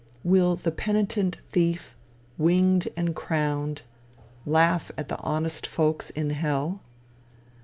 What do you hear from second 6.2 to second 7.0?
hell?